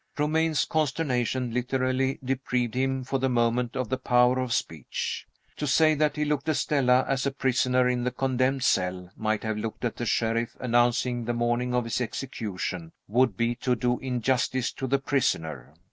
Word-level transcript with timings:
Romayne's 0.17 0.65
consternation 0.65 1.53
literally 1.53 2.17
deprived 2.23 2.73
him, 2.73 3.03
for 3.03 3.19
the 3.19 3.29
moment, 3.29 3.75
of 3.77 3.87
the 3.87 3.99
power 3.99 4.39
of 4.39 4.51
speech. 4.51 5.27
To 5.57 5.67
say 5.67 5.93
that 5.93 6.15
he 6.15 6.25
looked 6.25 6.49
at 6.49 6.55
Stella, 6.55 7.05
as 7.07 7.27
a 7.27 7.31
prisoner 7.31 7.87
in 7.87 8.03
"the 8.03 8.09
condemned 8.09 8.63
cell" 8.63 9.11
might 9.15 9.43
have 9.43 9.57
looked 9.59 9.85
at 9.85 9.97
the 9.97 10.07
sheriff, 10.07 10.57
announcing 10.59 11.25
the 11.25 11.33
morning 11.35 11.75
of 11.75 11.83
his 11.83 12.01
execution, 12.01 12.93
would 13.07 13.37
be 13.37 13.53
to 13.57 13.75
do 13.75 13.99
injustice 13.99 14.73
to 14.73 14.87
the 14.87 14.97
prisoner. 14.97 15.71